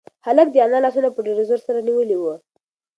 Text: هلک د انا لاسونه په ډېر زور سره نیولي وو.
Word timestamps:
هلک 0.25 0.47
د 0.51 0.55
انا 0.65 0.79
لاسونه 0.85 1.09
په 1.13 1.19
ډېر 1.25 1.37
زور 1.49 1.59
سره 1.67 1.79
نیولي 1.87 2.17
وو. 2.19 2.33